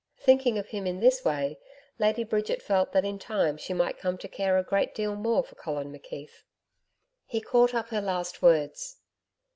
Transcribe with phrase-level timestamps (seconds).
[0.17, 1.59] Thinking of him in this way,
[1.99, 5.43] Lady Bridget felt that in time she might come to care a great deal more
[5.43, 6.41] for Colin McKeith.
[7.27, 8.97] He caught up her last words.